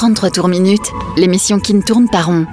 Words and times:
33 0.00 0.30
tours 0.30 0.48
minutes, 0.48 0.94
l'émission 1.18 1.60
qui 1.60 1.74
ne 1.74 1.82
tourne 1.82 2.08
pas 2.08 2.22
rond. 2.22 2.46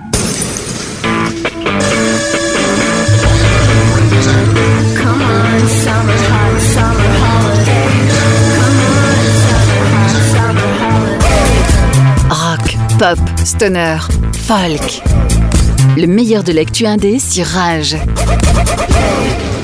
Rock, 12.30 12.78
pop, 13.00 13.18
stoner, 13.46 14.00
folk. 14.34 15.02
Le 15.96 16.06
meilleur 16.06 16.44
de 16.44 16.52
l'actu 16.52 16.86
indé 16.86 17.18
sur 17.18 17.46
Rage. 17.46 17.96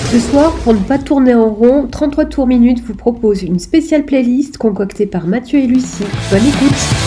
Ce 0.10 0.20
soir, 0.22 0.54
pour 0.64 0.74
ne 0.74 0.80
pas 0.80 1.00
tourner 1.00 1.36
en 1.36 1.50
rond, 1.50 1.90
33 1.92 2.26
tours 2.28 2.48
minutes 2.48 2.82
vous 2.88 2.96
propose 2.96 3.44
une 3.44 3.60
spéciale 3.60 4.06
playlist 4.06 4.58
concoctée 4.58 5.06
par 5.06 5.28
Mathieu 5.28 5.60
et 5.60 5.68
Lucie. 5.68 6.06
Bonne 6.32 6.48
écoute– 6.48 6.72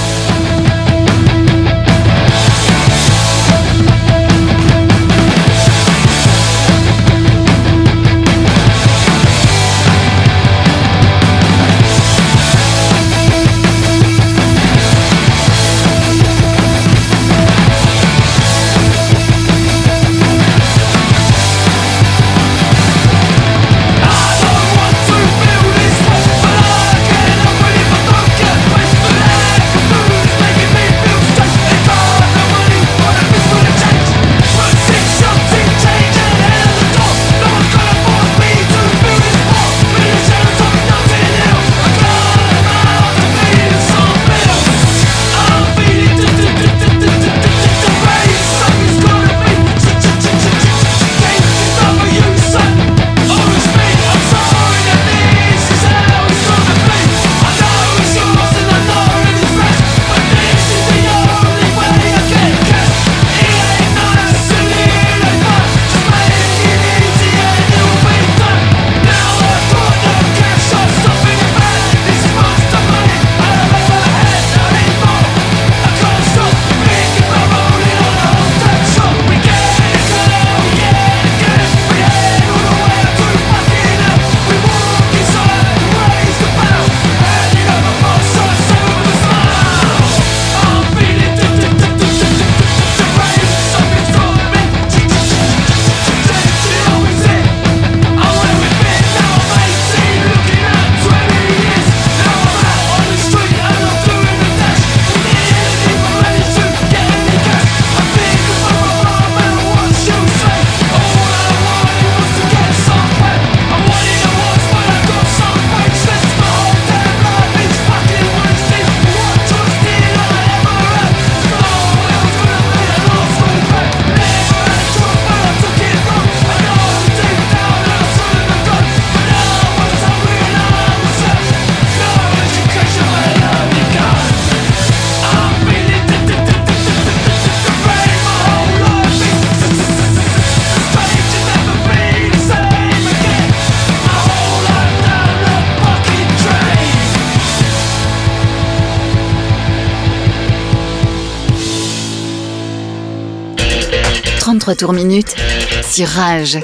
sur 155.96 156.08
Rage. 156.08 156.58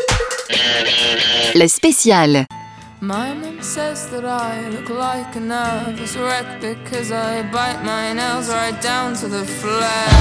La 1.55 1.67
spéciale. 1.67 2.45
My 3.01 3.33
mom 3.33 3.63
says 3.63 4.11
that 4.11 4.27
I 4.27 4.69
look 4.69 4.91
like 4.91 5.35
a 5.37 5.41
nervous 5.41 6.19
wreck 6.19 6.61
because 6.61 7.11
I 7.11 7.43
bite 7.51 7.83
my 7.83 8.13
nails 8.13 8.51
right 8.51 8.79
down 8.83 9.15
to 9.15 9.29
the 9.29 9.47
flesh. 9.47 10.13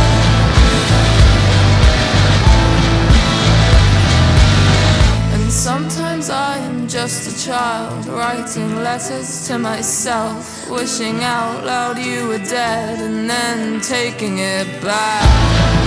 And 5.33 5.51
sometimes 5.51 6.29
I 6.29 6.59
am 6.59 6.87
just 6.87 7.27
a 7.27 7.45
child 7.45 8.05
writing 8.07 8.77
letters 8.77 9.45
to 9.47 9.59
myself, 9.59 10.69
wishing 10.69 11.21
out 11.21 11.65
loud 11.65 11.97
you 11.97 12.29
were 12.29 12.45
dead 12.45 12.99
and 13.01 13.29
then 13.29 13.81
taking 13.81 14.37
it 14.37 14.81
back. 14.81 15.80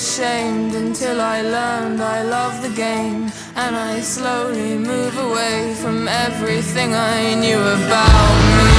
Ashamed 0.00 0.74
until 0.74 1.20
I 1.20 1.42
learned 1.42 2.00
I 2.00 2.22
love 2.22 2.62
the 2.62 2.74
game. 2.74 3.30
And 3.54 3.76
I 3.76 4.00
slowly 4.00 4.78
move 4.78 5.14
away 5.18 5.74
from 5.82 6.08
everything 6.08 6.94
I 6.94 7.34
knew 7.42 7.60
about 7.76 8.36
me. 8.56 8.72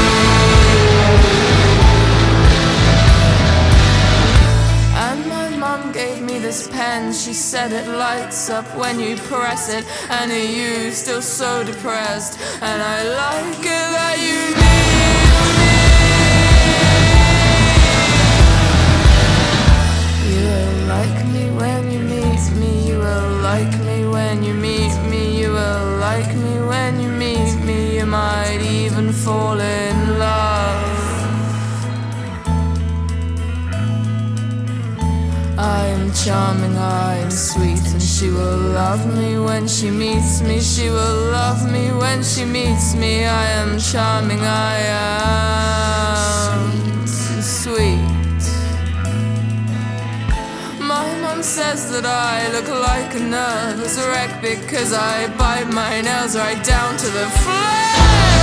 And 5.05 5.19
my 5.35 5.47
mom 5.63 5.91
gave 5.91 6.19
me 6.23 6.39
this 6.39 6.67
pen. 6.67 7.13
She 7.13 7.33
said 7.33 7.71
it 7.71 7.87
lights 7.87 8.49
up 8.49 8.67
when 8.75 8.99
you 8.99 9.15
press 9.15 9.69
it. 9.77 9.85
And 10.09 10.31
are 10.31 10.49
you 10.59 10.91
still 10.91 11.21
so 11.21 11.63
depressed? 11.63 12.39
And 12.63 12.81
I 12.81 12.97
like 13.23 13.59
it 13.59 13.87
that 13.97 14.17
you 14.27 14.70
charming, 36.25 36.77
I 36.77 37.15
am 37.17 37.31
sweet, 37.31 37.79
and 37.93 38.01
she 38.01 38.29
will 38.29 38.57
love 38.57 39.05
me 39.17 39.39
when 39.39 39.67
she 39.67 39.89
meets 39.89 40.41
me. 40.41 40.59
She 40.59 40.89
will 40.89 41.31
love 41.31 41.71
me 41.71 41.91
when 41.91 42.21
she 42.23 42.45
meets 42.45 42.93
me. 42.95 43.25
I 43.25 43.45
am 43.61 43.79
charming, 43.79 44.41
I 44.41 44.77
am 46.47 47.07
sweet. 47.41 48.41
My 50.79 51.05
mom 51.21 51.41
says 51.41 51.89
that 51.91 52.05
I 52.05 52.51
look 52.51 52.67
like 52.69 53.15
a 53.15 53.19
nervous 53.19 53.97
wreck 53.97 54.41
because 54.41 54.93
I 54.93 55.27
bite 55.37 55.71
my 55.73 56.01
nails 56.01 56.35
right 56.35 56.63
down 56.63 56.97
to 56.97 57.07
the 57.07 57.29
flesh. 57.41 58.40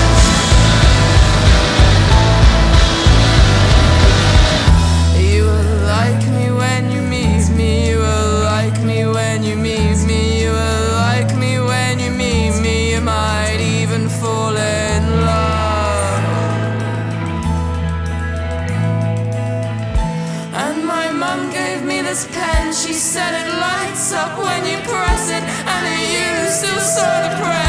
this 22.19 22.37
pen. 22.37 22.73
She 22.73 22.93
said 22.93 23.33
it 23.47 23.55
lights 23.55 24.13
up 24.13 24.39
when 24.39 24.65
you 24.65 24.79
press 24.89 25.31
it, 25.31 25.43
and 25.43 25.87
it 25.87 26.47
used 26.47 26.65
to 26.65 26.81
sort 26.81 27.33
of 27.33 27.41
press. 27.41 27.68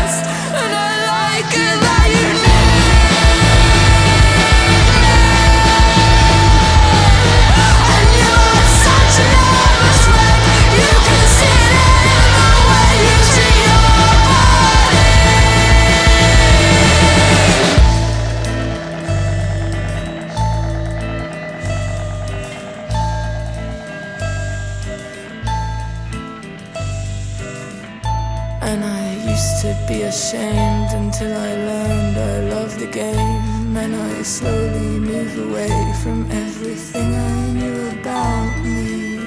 Until 31.21 31.37
I 31.37 31.53
learned 31.53 32.17
I 32.17 32.55
love 32.55 32.79
the 32.79 32.87
game. 32.87 33.75
And 33.75 33.95
I 33.95 34.21
slowly 34.23 34.99
move 34.99 35.37
away 35.49 35.93
from 36.01 36.29
everything 36.31 37.13
I 37.13 37.51
knew 37.51 37.89
about 37.99 38.63
me. 38.63 39.19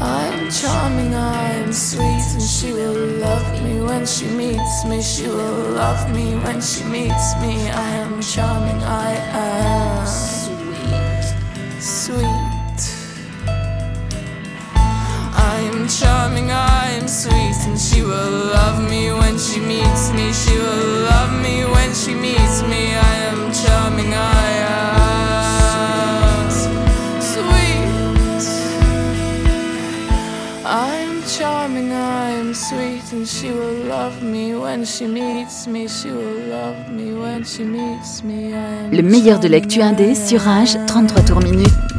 I'm 0.00 0.50
charming, 0.50 1.14
I'm 1.14 1.72
sweet, 1.72 2.24
and 2.32 2.42
she 2.42 2.72
will 2.72 3.06
love 3.20 3.62
me 3.62 3.80
when 3.82 4.06
she 4.06 4.26
meets 4.26 4.84
me. 4.86 5.02
She 5.02 5.28
will 5.28 5.72
love 5.72 6.10
me 6.14 6.34
when 6.44 6.60
she 6.62 6.84
meets 6.84 7.34
me. 7.42 7.68
I 7.70 7.90
am 8.04 8.22
charming, 8.22 8.82
I 8.84 9.12
am 9.32 10.06
sweet, 10.06 11.80
sweet. 11.80 12.37
I'm 15.78 15.86
charming, 15.86 16.50
I'm 16.50 17.06
sweet, 17.06 17.54
and 17.68 17.78
she 17.78 18.02
will 18.02 18.50
love 18.52 18.82
me 18.90 19.12
when 19.12 19.38
she 19.38 19.60
meets 19.60 20.10
me. 20.10 20.32
She 20.32 20.58
will 20.58 21.04
love 21.06 21.32
me 21.40 21.64
when 21.66 21.94
she 21.94 22.14
meets 22.14 22.62
me. 22.64 22.96
I 22.96 23.14
am 23.30 23.52
charming, 23.52 24.12
I 24.12 24.50
am 24.74 26.50
sweet. 27.20 27.86
I'm 30.66 31.22
charming, 31.38 31.92
I'm 31.92 32.52
sweet, 32.54 33.12
and 33.12 33.24
she 33.24 33.52
will 33.52 33.84
love 33.86 34.20
me 34.20 34.56
when 34.56 34.84
she 34.84 35.06
meets 35.06 35.68
me. 35.68 35.86
She 35.86 36.10
will 36.10 36.40
love 36.50 36.90
me 36.90 37.12
when 37.14 37.44
she 37.44 37.62
meets 37.62 38.24
me. 38.24 38.52
I 38.52 38.86
am 38.86 38.90
Le 38.90 39.02
meilleur 39.02 39.38
de 39.38 39.46
l'actu 39.46 39.80
indé 39.80 40.10
I 40.10 40.16
sur 40.16 40.40
Rage, 40.40 40.74
am 40.74 40.86
33 40.86 41.22
tours 41.22 41.44
minutes. 41.44 41.97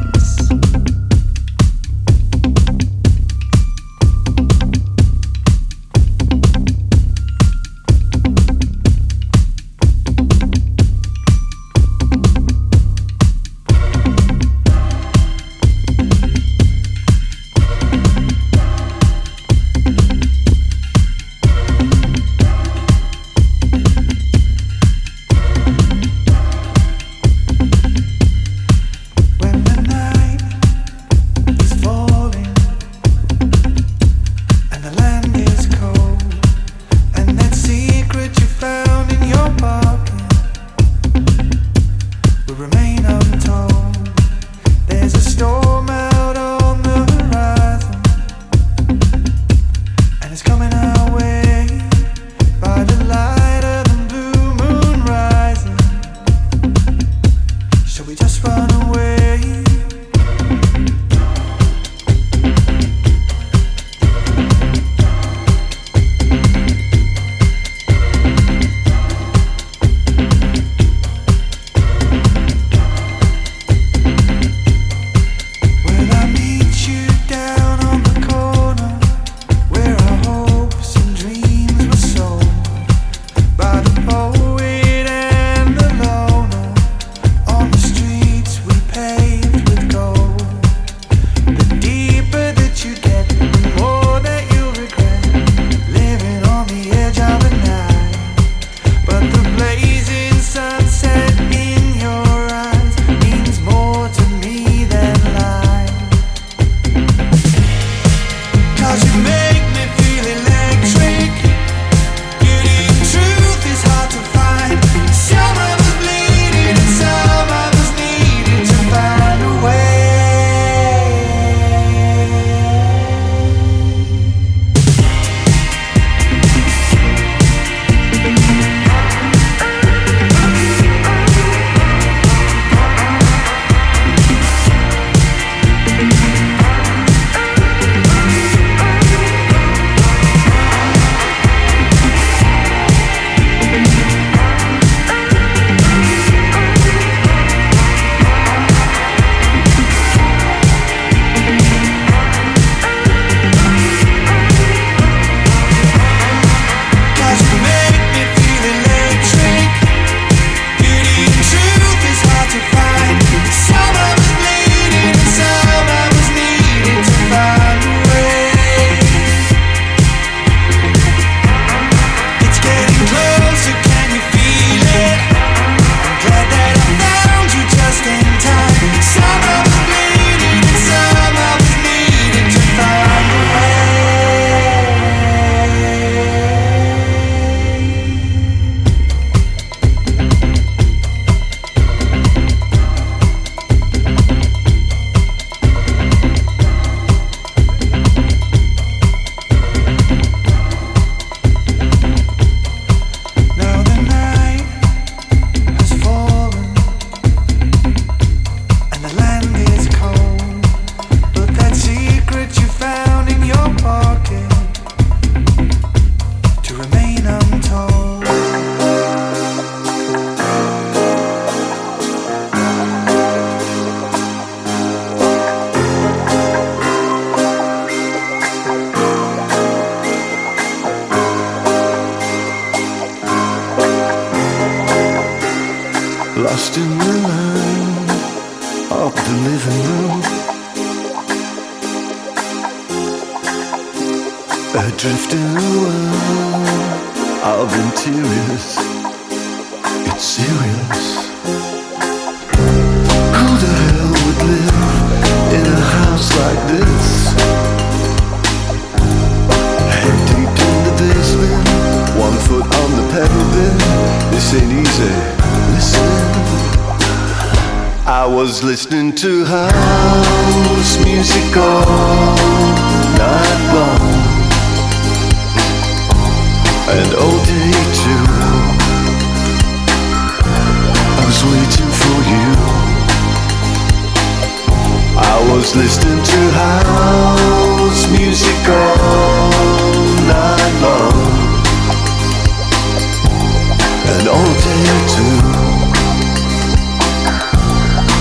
And 294.11 294.27
all 294.27 294.53
day 294.65 294.85
too. 295.13 295.37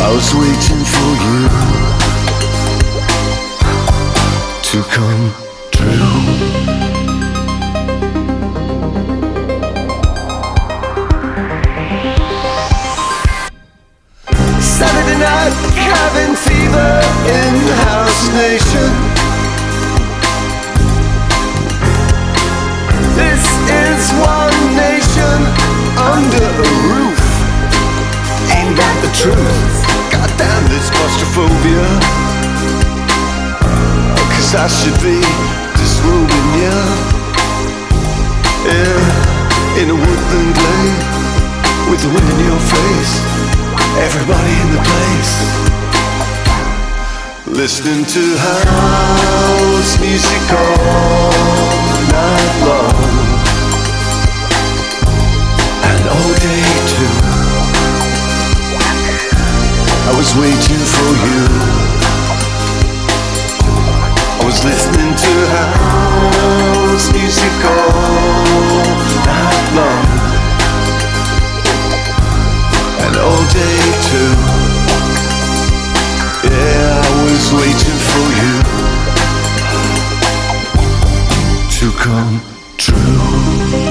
I 0.05 0.09
was 0.15 0.29
waiting 0.35 0.83
for 0.95 1.11
you 1.25 1.39
to 4.69 4.79
come 4.95 5.25
true. 5.73 6.69
Saturday 14.61 15.19
night 15.19 15.55
fever 16.37 16.93
in 17.39 17.55
House 17.87 18.23
Nation. 18.43 18.93
This 23.17 23.45
is 23.85 24.13
one 24.21 24.59
nation 24.77 25.68
under 25.99 26.47
a 26.47 26.69
roof. 26.91 27.23
Ain't 28.55 28.75
that 28.79 28.97
the 29.03 29.11
truth? 29.19 29.77
Goddamn 30.15 30.65
this 30.71 30.87
claustrophobia. 30.95 31.87
Oh, 33.63 34.25
Cause 34.35 34.55
I 34.55 34.67
should 34.71 34.99
be 35.03 35.19
disrobing 35.77 36.49
you 36.63 36.79
Yeah, 38.67 39.83
in 39.83 39.87
a 39.91 39.97
woodland 39.99 40.53
glade 40.59 40.99
With 41.91 42.01
the 42.03 42.11
wind 42.15 42.29
in 42.31 42.39
your 42.47 42.63
face. 42.63 43.13
Everybody 43.99 44.53
in 44.63 44.69
the 44.77 44.83
place. 44.91 45.35
Listening 47.47 48.05
to 48.05 48.23
house 48.39 49.99
music 50.01 50.45
all 50.53 51.33
night 52.13 52.55
long 52.67 53.18
All 56.11 56.33
day 56.35 56.65
too 56.93 57.15
I 60.09 60.13
was 60.17 60.35
waiting 60.37 60.83
for 60.95 61.11
you. 61.27 61.43
I 64.41 64.43
was 64.45 64.65
listening 64.65 65.15
to 65.15 65.33
house 65.55 67.13
music 67.13 67.55
all 67.65 68.89
night 69.29 69.69
long 69.77 70.09
and 73.05 73.15
all 73.19 73.45
day 73.53 73.81
too. 74.09 74.33
Yeah, 76.49 77.03
I 77.05 77.11
was 77.29 77.45
waiting 77.53 77.99
for 78.11 78.27
you 78.41 78.55
to 81.77 81.87
come 81.99 82.41
true. 82.79 83.88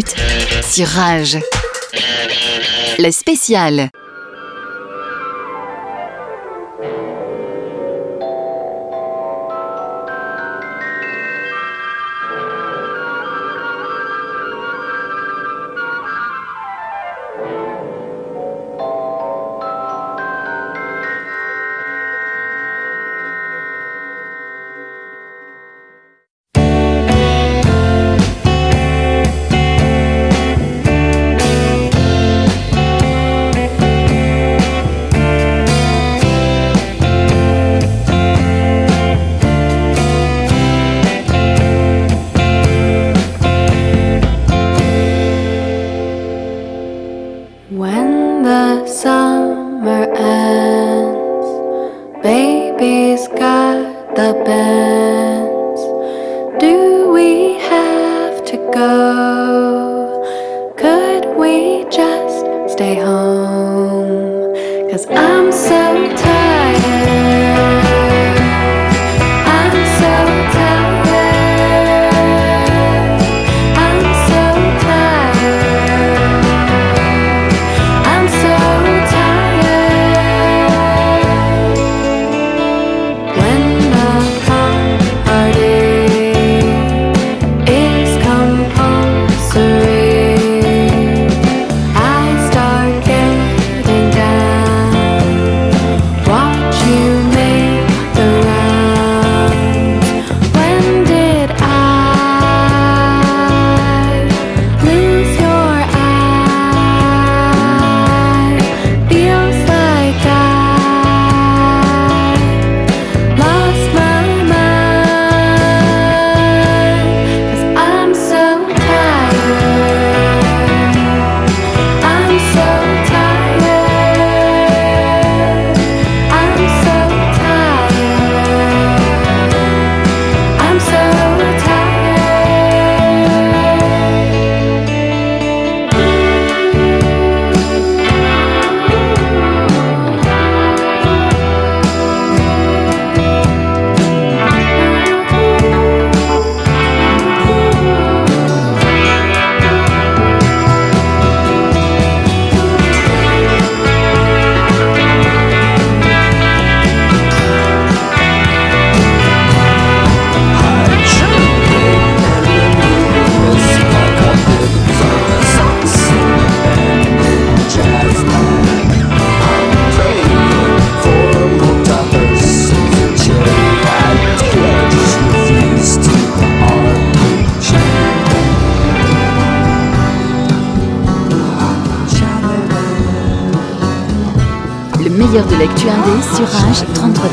Minutes 0.00 0.82
Rage. 0.84 1.38
La 2.98 3.12
spéciale. 3.12 3.90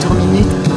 sur. 0.10 0.77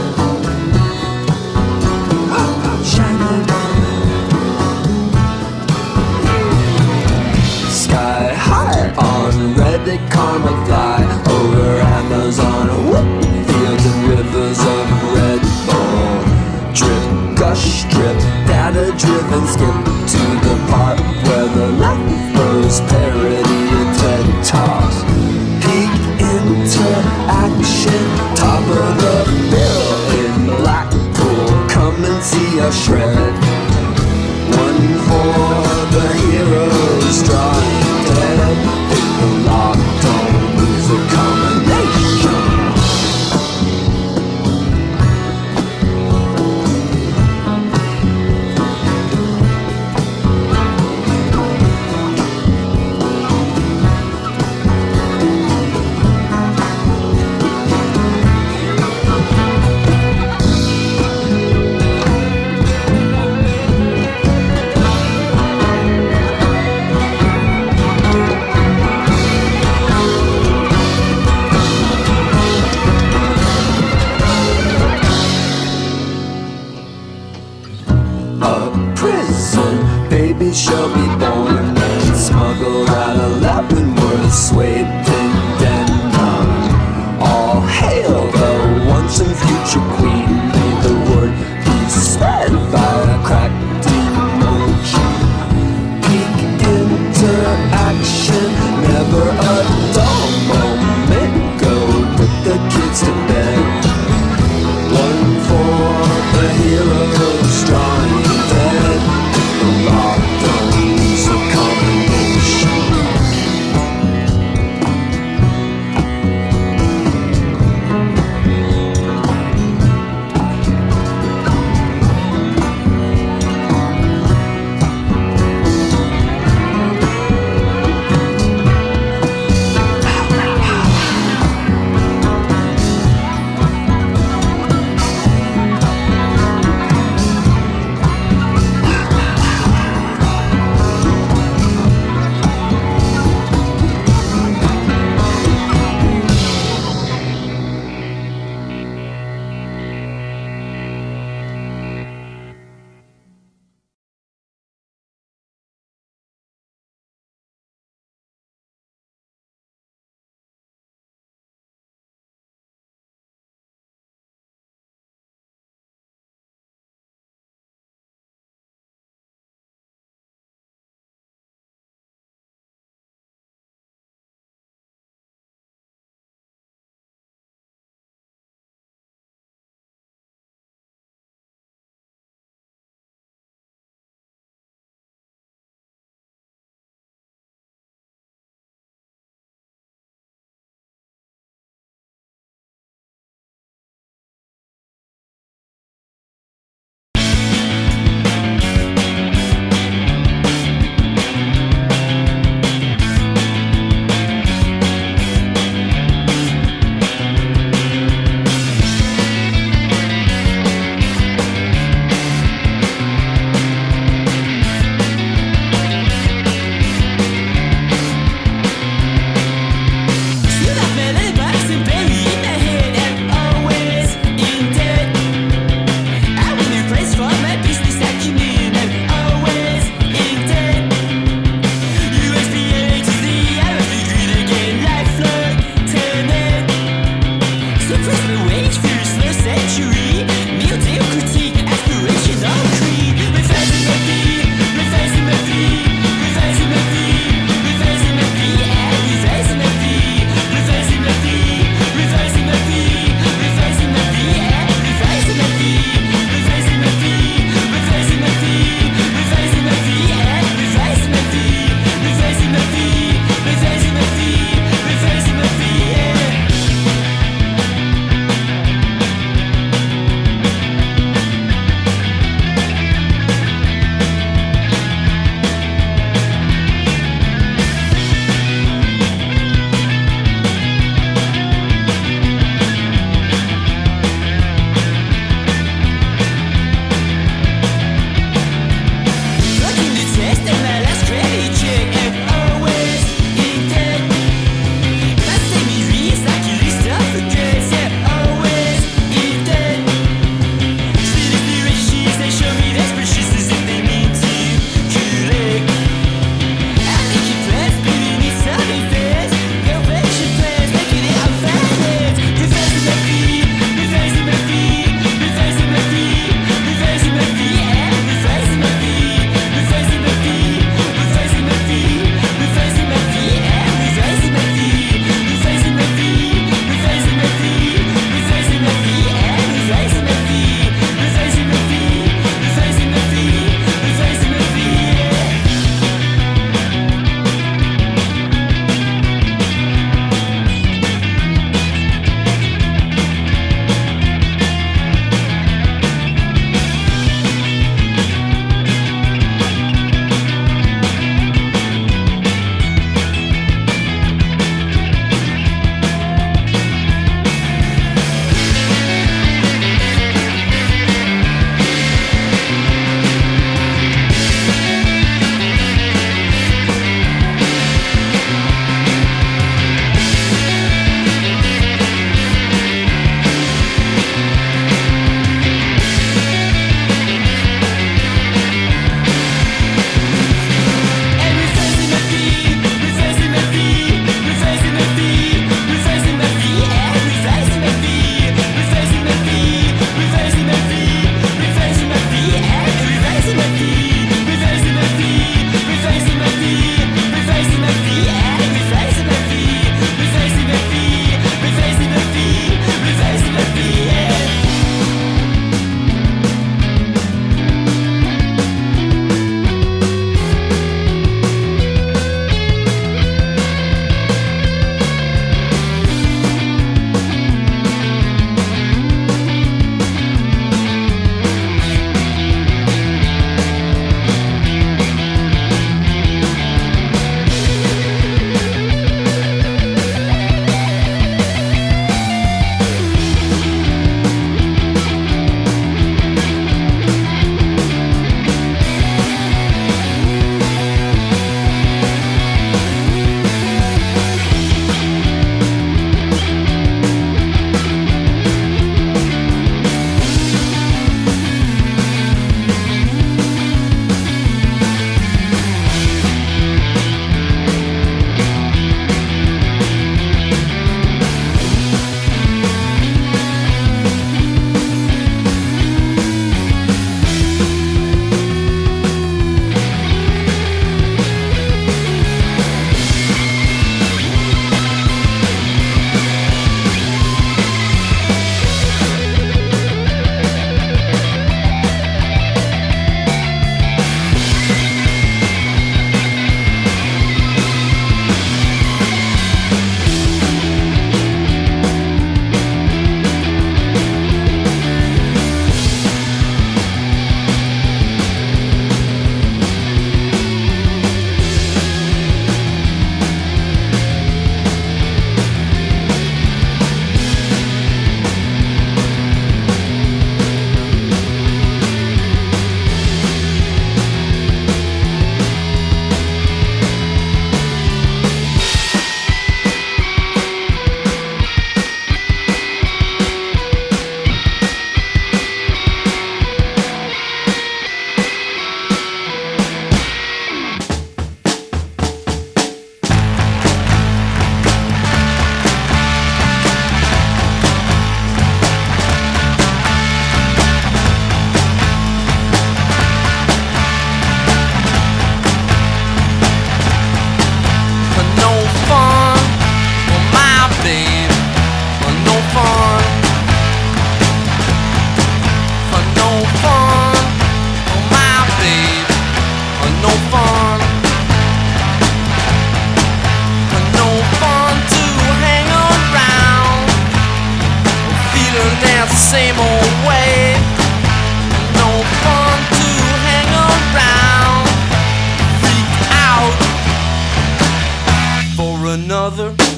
Another 578.70 579.49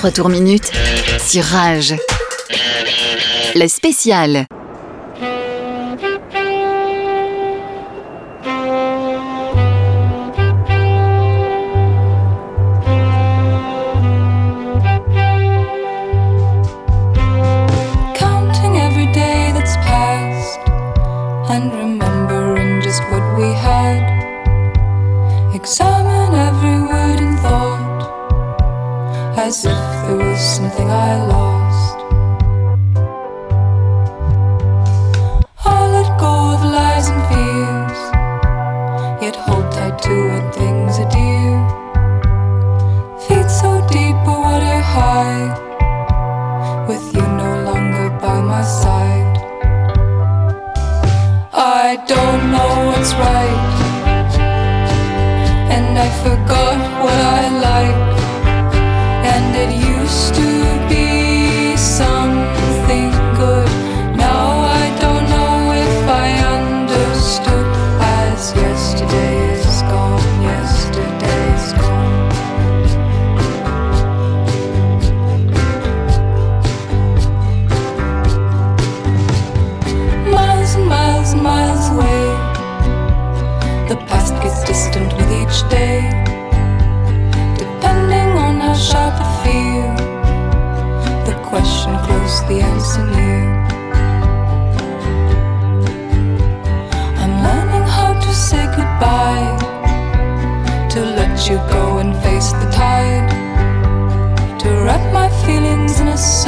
43 0.00 0.10
tours 0.12 0.28
minutes 0.28 0.70
sur 1.18 1.42
Rage. 1.42 1.96
Le 3.56 3.66
spécial. 3.66 4.46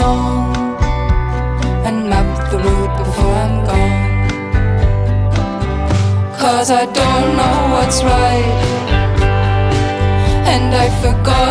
song 0.01 0.57
and 1.87 1.99
map 2.11 2.29
the 2.51 2.59
route 2.65 2.95
before 3.03 3.35
I'm 3.45 3.57
gone. 3.69 4.03
Cause 6.41 6.69
I 6.83 6.85
don't 7.01 7.29
know 7.39 7.59
what's 7.75 7.99
right, 8.13 8.53
and 10.53 10.69
I 10.85 10.87
forgot. 11.03 11.50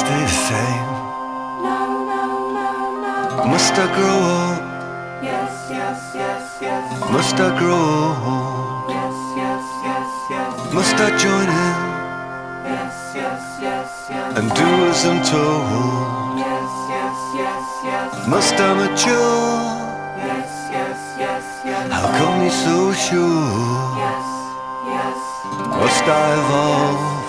stay 0.00 0.22
the 0.32 0.38
same? 0.48 0.86
No, 1.66 1.78
no, 2.10 2.22
no, 2.56 2.68
no. 3.04 3.44
Must 3.52 3.74
I 3.84 3.86
grow 3.96 4.18
up? 4.40 4.60
Yes, 5.22 5.52
yes, 5.76 5.98
yes, 6.20 6.44
yes. 6.66 6.84
Must 7.16 7.36
I 7.46 7.48
grow 7.60 7.84
up? 8.34 8.88
Yes, 8.96 9.16
yes, 9.42 9.64
yes, 9.88 10.10
yes. 10.32 10.72
Must 10.76 10.96
I 11.06 11.08
join 11.24 11.48
in? 11.64 11.76
Yes, 12.72 12.96
yes, 13.20 13.42
yes, 13.66 13.88
yes. 14.12 14.38
And 14.38 14.46
do 14.58 14.68
as 14.90 15.02
I'm 15.10 15.20
told? 15.32 16.38
Yes, 16.46 16.70
yes, 16.94 17.18
yes, 17.42 17.64
yes. 17.88 18.08
Must 18.34 18.56
I 18.68 18.70
mature? 18.80 19.48
Yes, 20.28 20.50
yes, 20.76 20.98
yes, 21.24 21.44
yes. 21.68 21.84
How 21.94 22.06
come 22.18 22.36
you 22.46 22.52
so 22.64 22.76
sure? 23.04 23.48
Yes, 24.04 24.26
yes. 24.94 25.18
Must 25.80 26.04
I 26.08 26.26
evolve? 26.40 27.02
Yes 27.04 27.19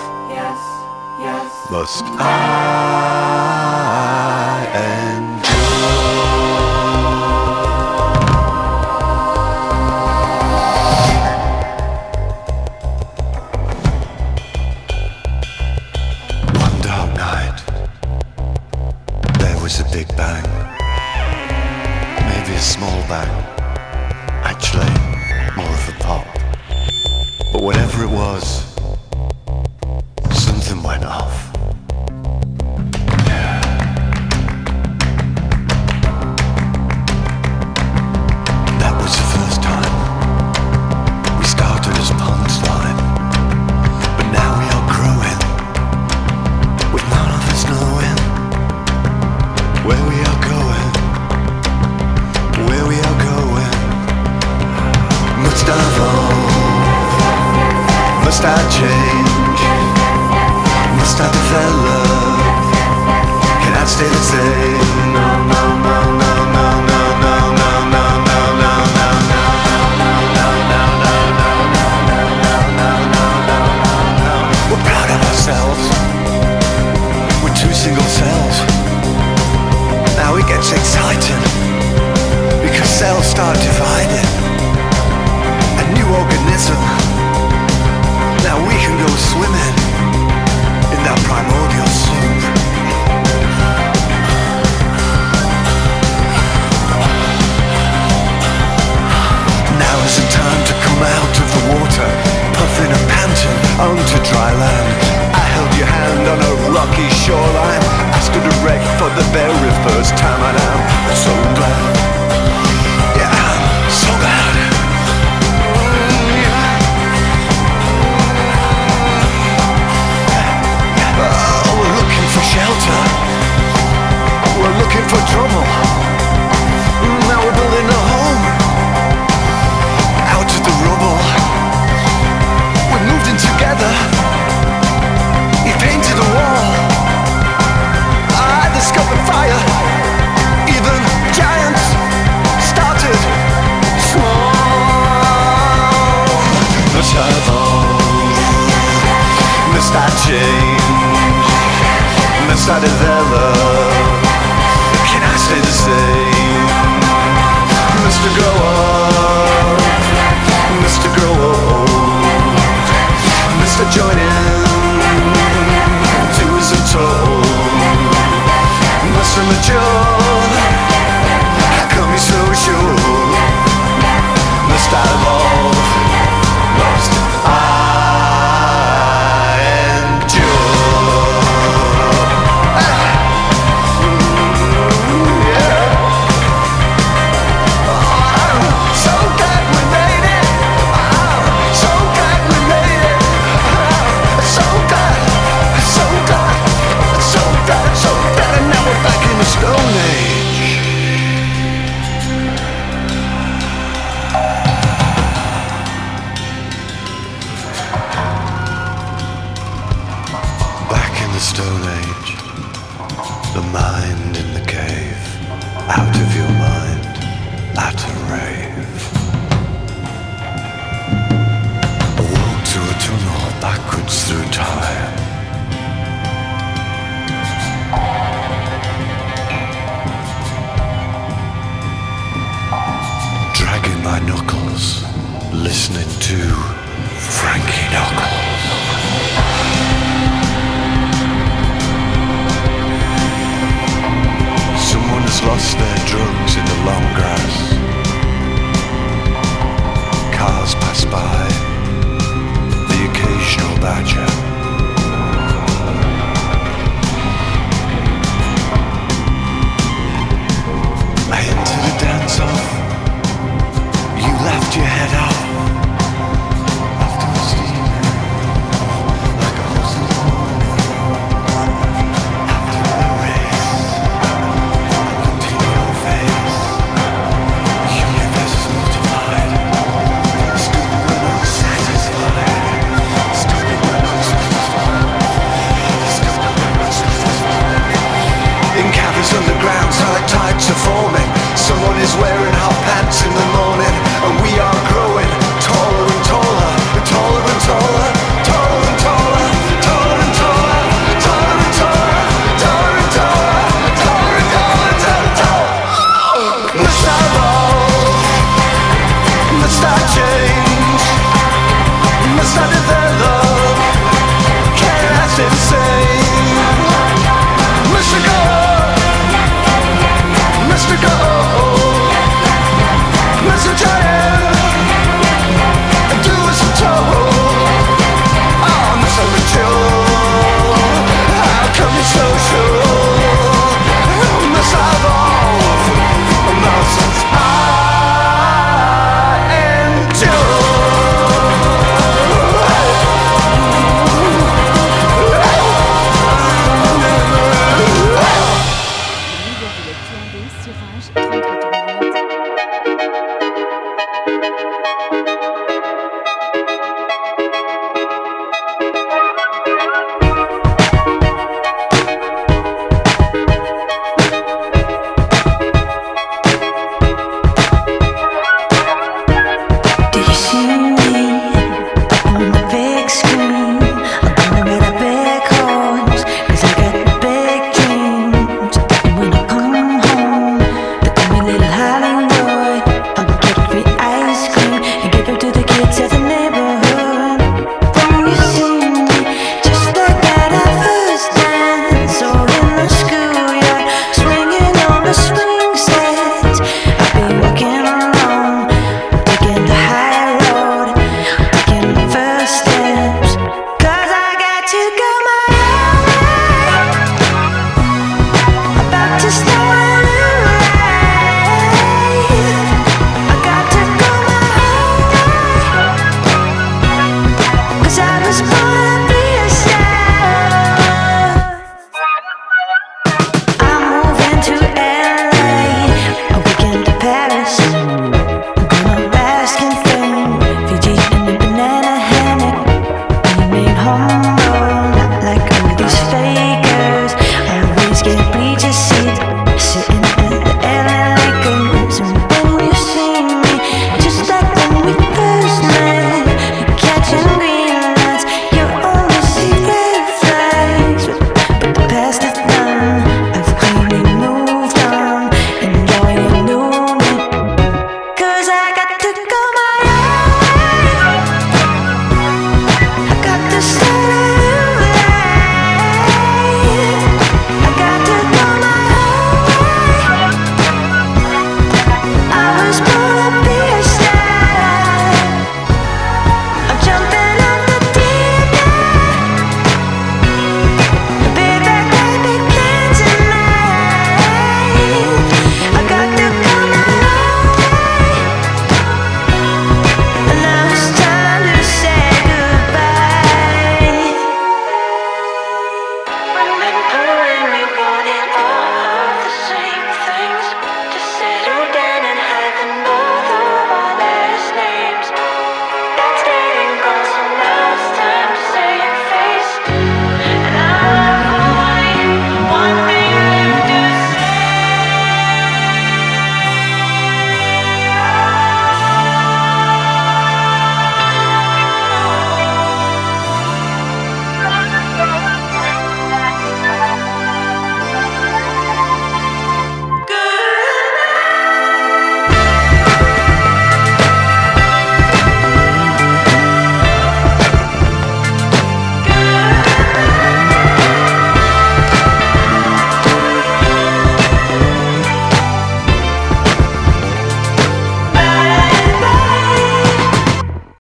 must. 1.72 2.03
Ah. 2.19 3.31